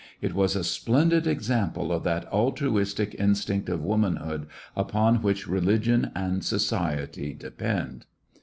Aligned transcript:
It 0.19 0.33
was 0.33 0.55
a 0.55 0.63
splendid 0.63 1.27
example 1.27 1.91
of 1.91 2.03
that 2.05 2.25
altruistic 2.33 3.13
instinct 3.19 3.69
of 3.69 3.83
womanhood 3.83 4.47
upon 4.75 5.21
which 5.21 5.47
religion 5.47 6.09
and 6.15 6.43
society 6.43 7.35
depend. 7.35 8.07